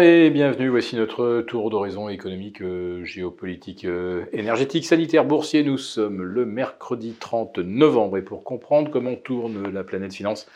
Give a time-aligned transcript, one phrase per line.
[0.00, 0.68] Et bienvenue.
[0.68, 5.64] Voici notre tour d'horizon économique, euh, géopolitique, euh, énergétique, sanitaire, boursier.
[5.64, 10.46] Nous sommes le mercredi 30 novembre et pour comprendre comment tourne la planète finance,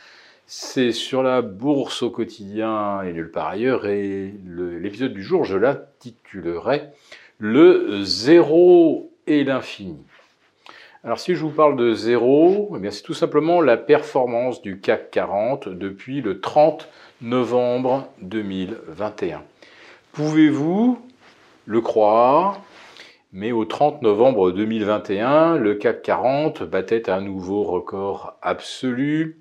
[0.46, 3.86] c'est sur la bourse au quotidien et nulle part ailleurs.
[3.86, 6.90] Et l'épisode du jour, je l'intitulerai
[7.38, 9.98] Le zéro et l'infini.
[11.04, 15.10] Alors si je vous parle de zéro, eh c'est tout simplement la performance du CAC
[15.10, 16.88] 40 depuis le 30
[17.22, 19.42] novembre 2021.
[20.12, 21.00] Pouvez-vous
[21.66, 22.60] le croire
[23.32, 29.38] mais au 30 novembre 2021, le CAC 40 battait un nouveau record absolu,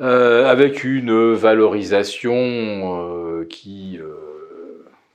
[0.00, 4.29] euh, avec une valorisation euh, qui euh,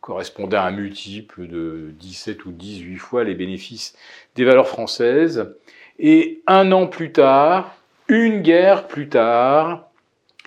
[0.05, 3.95] correspondait à un multiple de 17 ou 18 fois les bénéfices
[4.35, 5.55] des valeurs françaises.
[5.97, 7.75] Et un an plus tard,
[8.07, 9.89] une guerre plus tard,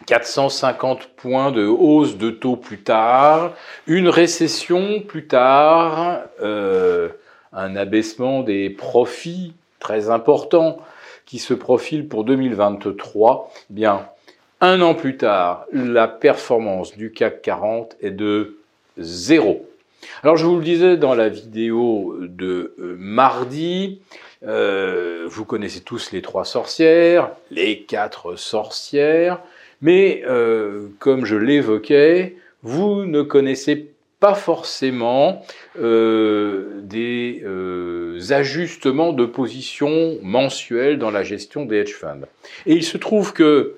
[0.07, 3.53] 450 points de hausse de taux plus tard,
[3.89, 7.09] une récession plus tard, euh,
[7.53, 10.79] un abaissement des profits très important
[11.27, 13.53] qui se profile pour 2023.
[13.70, 14.06] Eh bien,
[14.61, 18.58] un an plus tard, la performance du CAC 40 est de
[20.23, 24.01] Alors je vous le disais dans la vidéo de euh, mardi,
[24.47, 29.41] euh, vous connaissez tous les trois sorcières, les quatre sorcières.
[29.81, 35.43] Mais euh, comme je l'évoquais, vous ne connaissez pas forcément
[35.77, 37.45] des
[38.31, 42.27] ajustements de position mensuels dans la gestion des hedge funds.
[42.67, 43.77] Et il se trouve que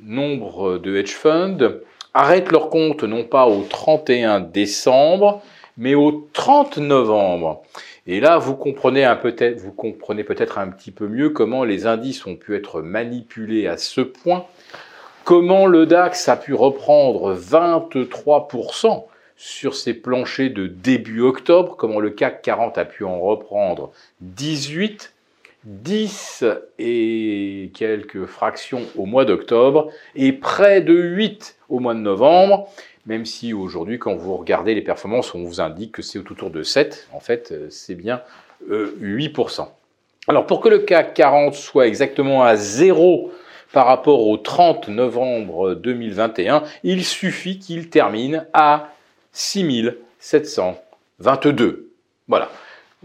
[0.00, 1.80] nombre de hedge funds
[2.16, 5.42] arrêtent leur compte non pas au 31 décembre,
[5.76, 7.62] mais au 30 novembre.
[8.06, 12.26] Et là, vous comprenez, peut vous comprenez peut-être un petit peu mieux comment les indices
[12.26, 14.46] ont pu être manipulés à ce point
[15.24, 19.06] Comment le DAX a pu reprendre 23%
[19.36, 25.12] sur ses planchers de début octobre, comment le CAC 40 a pu en reprendre 18,
[25.64, 26.44] 10
[26.78, 32.70] et quelques fractions au mois d'octobre et près de 8 au mois de novembre,
[33.04, 36.62] même si aujourd'hui quand vous regardez les performances, on vous indique que c'est autour de
[36.62, 38.22] 7, en fait c'est bien
[38.70, 39.60] 8%.
[39.60, 39.64] Euh,
[40.26, 43.30] Alors pour que le CAC 40 soit exactement à 0
[43.72, 48.94] par rapport au 30 novembre 2021, il suffit qu'il termine à
[49.32, 51.90] 6722.
[52.26, 52.50] Voilà.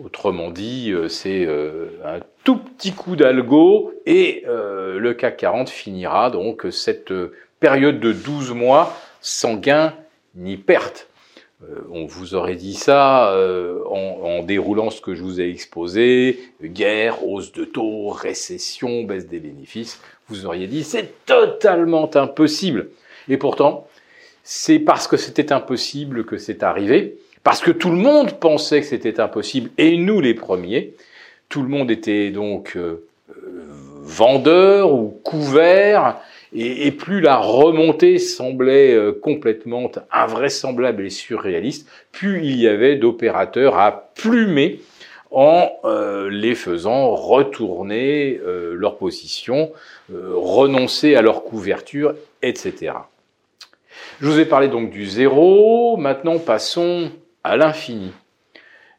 [0.01, 5.69] Autrement dit, euh, c'est euh, un tout petit coup d'algo et euh, le CAC 40
[5.69, 7.13] finira donc cette
[7.59, 9.93] période de 12 mois sans gain
[10.35, 11.07] ni perte.
[11.63, 16.39] Euh, on vous aurait dit ça euh, en, déroulant ce que je vous ai exposé,
[16.63, 22.89] guerre, hausse de taux, récession, baisse des bénéfices, vous auriez dit c'est totalement impossible.
[23.29, 23.87] Et pourtant,
[24.43, 28.87] c'est parce que c'était impossible que c'est arrivé, parce que tout le monde pensait que
[28.87, 30.95] c'était impossible, et nous les premiers,
[31.51, 33.05] tout le monde était donc euh,
[34.01, 36.19] vendeur ou couvert,
[36.53, 43.77] et, plus la remontée semblait euh, complètement invraisemblable et surréaliste, plus il y avait d'opérateurs
[43.77, 44.81] à plumer
[45.29, 49.71] en euh, les faisant retourner euh, leur position,
[50.11, 52.93] renoncer à leur couverture, etc.
[54.19, 57.11] Je vous ai parlé donc du zéro, maintenant passons
[57.45, 58.11] à l'infini.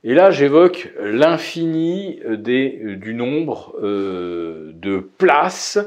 [0.05, 5.79] Et là, j'évoque l'infini du nombre de places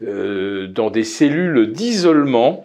[0.00, 2.64] euh, dans des cellules d'isolement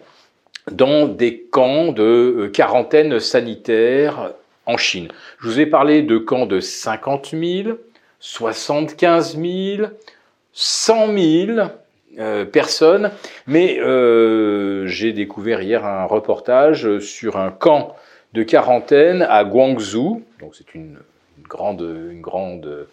[0.70, 4.34] dans des camps de euh, quarantaine sanitaire
[4.66, 5.08] en Chine.
[5.40, 7.70] Je vous ai parlé de camps de 50 000,
[8.20, 9.88] 75 000,
[10.52, 11.68] 100 000
[12.52, 13.10] personnes,
[13.48, 17.96] mais euh, j'ai découvert hier un reportage sur un camp
[18.34, 20.98] de quarantaine à Guangzhou, donc c'est une
[21.48, 22.86] grande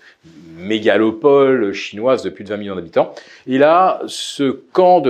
[0.56, 3.16] mégalopole chinoise de plus de 20 millions d'habitants.
[3.48, 5.02] Et là, ce camp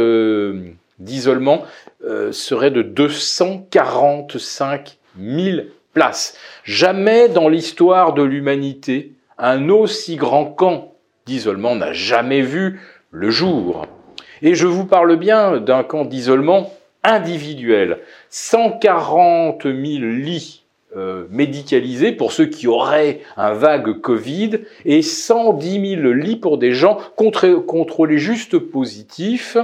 [1.00, 1.64] d'isolement
[2.06, 5.64] euh, serait de 245 000
[5.94, 6.38] places.
[6.64, 10.94] Jamais dans l'histoire de l'humanité, un aussi grand camp
[11.26, 12.80] d'isolement n'a jamais vu
[13.12, 13.86] le jour.
[14.42, 16.72] Et je vous parle bien d'un camp d'isolement
[17.04, 18.00] individuel.
[18.30, 20.64] 140 000 lits
[20.96, 26.74] euh, médicalisés pour ceux qui auraient un vague Covid et 110 000 lits pour des
[26.74, 29.58] gens contrôlés juste positifs,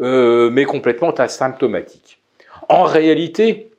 [0.00, 2.18] euh, mais complètement asymptomatiques.
[2.70, 3.70] En réalité,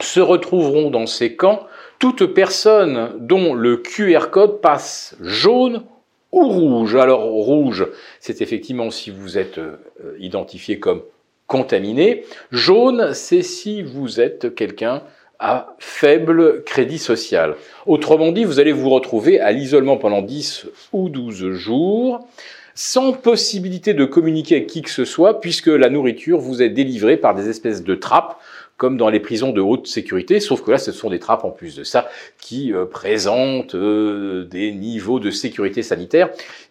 [0.00, 1.66] se retrouveront dans ces camps
[1.98, 5.84] toutes personnes dont le QR code passe jaune
[6.32, 6.96] ou rouge.
[6.96, 7.86] Alors rouge,
[8.18, 9.76] c'est effectivement si vous êtes euh,
[10.18, 11.02] identifié comme
[11.46, 12.24] contaminé.
[12.50, 15.02] Jaune, c'est si vous êtes quelqu'un
[15.38, 17.56] à faible crédit social.
[17.86, 22.28] Autrement dit, vous allez vous retrouver à l'isolement pendant 10 ou 12 jours,
[22.74, 27.16] sans possibilité de communiquer avec qui que ce soit, puisque la nourriture vous est délivrée
[27.16, 28.38] par des espèces de trappes
[28.82, 31.50] comme dans les prisons de haute sécurité, sauf que là, ce sont des trappes en
[31.50, 32.08] plus de ça
[32.40, 36.30] qui euh, présentent euh, des niveaux de sécurité sanitaire.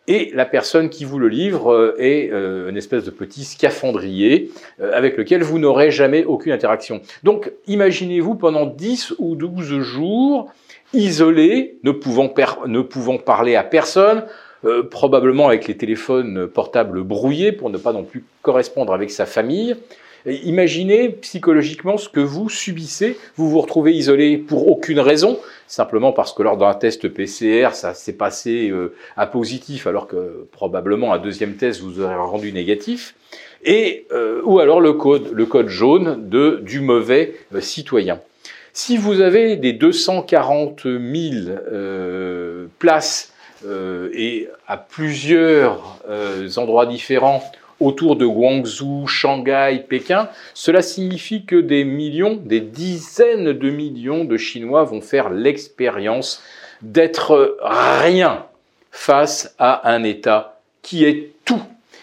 [0.10, 5.16] Et la personne qui vous le livre euh, est une espèce de petit scaphandrier avec
[5.16, 7.00] lequel vous n'aurez jamais aucune interaction.
[7.24, 10.52] Donc, imaginez-vous pendant 10 ou 12 jours,
[10.94, 12.30] isolé, ne pouvant,
[12.68, 14.25] ne pouvant parler à personne,
[14.90, 19.78] probablement avec les téléphones portables brouillés pour ne pas non plus correspondre avec sa famille,
[20.26, 23.18] Imaginez psychologiquement ce que vous subissez.
[23.36, 27.94] Vous vous retrouvez isolé pour aucune raison, simplement parce que lors d'un test PCR, ça
[27.94, 33.16] s'est passé euh, à positif, alors que probablement un deuxième test vous aurait rendu négatif.
[33.64, 38.20] Et euh, ou alors le code, jaune de du mauvais euh, citoyen.
[38.74, 41.00] Si vous avez des 240 000
[42.80, 43.34] places
[43.66, 46.00] et à plusieurs
[46.56, 47.44] endroits différents
[47.81, 54.38] autour de Guangzhou, Shanghai, Pékin, cela signifie que des millions, des dizaines de millions de
[54.38, 56.42] Chinois vont faire l'expérience
[56.81, 58.45] d'être rien
[58.92, 61.62] face à un État qui est tout.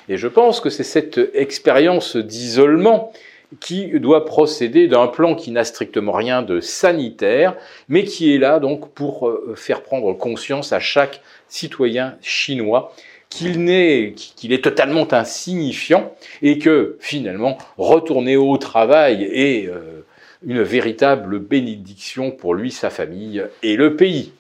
[0.09, 3.13] Et je pense que c'est cette expérience d'isolement
[3.61, 7.57] qui doit procéder d'un plan qui n'a strictement rien de sanitaire,
[7.89, 12.93] mais qui est là donc pour euh, faire prendre conscience à chaque citoyen chinois
[13.31, 20.05] qu'il est, qu'il est totalement insignifiant et que finalement retourner au travail est euh,
[20.45, 24.33] une véritable bénédiction pour lui, sa famille et le pays.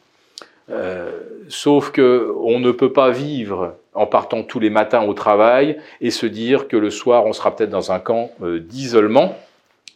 [0.70, 1.10] Euh,
[1.48, 6.10] sauf que on ne peut pas vivre en partant tous les matins au travail et
[6.10, 9.36] se dire que le soir on sera peut-être dans un camp euh, d'isolement.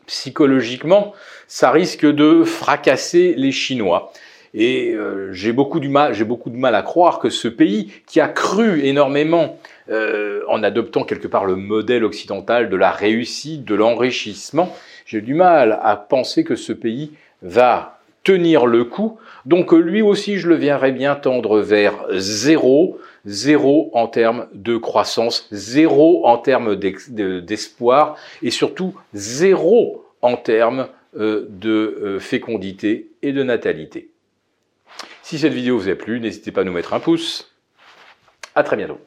[0.07, 1.15] Psychologiquement,
[1.47, 4.13] ça risque de fracasser les Chinois.
[4.55, 8.81] Et euh, j'ai beaucoup beaucoup de mal à croire que ce pays qui a cru
[8.85, 9.59] énormément
[9.91, 14.75] euh, en adoptant quelque part le modèle occidental de la réussite, de l'enrichissement,
[15.07, 17.13] j'ai du mal à penser que ce pays
[17.43, 19.19] va tenir le coup.
[19.47, 25.49] Donc lui aussi, je le verrais bien tendre vers zéro, zéro en termes de croissance,
[25.51, 34.12] zéro en termes d'espoir et surtout zéro en termes euh, de fécondité et de natalité.
[35.33, 37.55] Si cette vidéo vous a plu, n'hésitez pas à nous mettre un pouce.
[38.55, 39.01] À très bientôt.